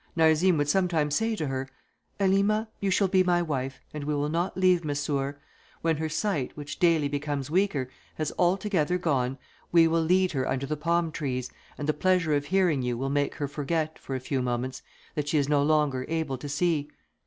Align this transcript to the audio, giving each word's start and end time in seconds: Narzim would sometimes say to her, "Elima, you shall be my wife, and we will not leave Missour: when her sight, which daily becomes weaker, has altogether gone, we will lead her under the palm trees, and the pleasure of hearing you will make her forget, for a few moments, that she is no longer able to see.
Narzim 0.15 0.57
would 0.57 0.67
sometimes 0.67 1.13
say 1.15 1.35
to 1.35 1.45
her, 1.45 1.69
"Elima, 2.19 2.67
you 2.79 2.89
shall 2.89 3.07
be 3.07 3.23
my 3.23 3.39
wife, 3.43 3.79
and 3.93 4.03
we 4.03 4.15
will 4.15 4.29
not 4.29 4.57
leave 4.57 4.83
Missour: 4.83 5.37
when 5.83 5.97
her 5.97 6.09
sight, 6.09 6.57
which 6.57 6.79
daily 6.79 7.07
becomes 7.07 7.51
weaker, 7.51 7.87
has 8.15 8.33
altogether 8.39 8.97
gone, 8.97 9.37
we 9.71 9.87
will 9.87 10.01
lead 10.01 10.31
her 10.31 10.47
under 10.49 10.65
the 10.65 10.75
palm 10.75 11.11
trees, 11.11 11.51
and 11.77 11.87
the 11.87 11.93
pleasure 11.93 12.33
of 12.33 12.45
hearing 12.45 12.81
you 12.81 12.97
will 12.97 13.11
make 13.11 13.35
her 13.35 13.47
forget, 13.47 13.99
for 13.99 14.15
a 14.15 14.19
few 14.19 14.41
moments, 14.41 14.81
that 15.13 15.27
she 15.27 15.37
is 15.37 15.47
no 15.47 15.61
longer 15.61 16.07
able 16.09 16.39
to 16.39 16.49
see. 16.49 16.89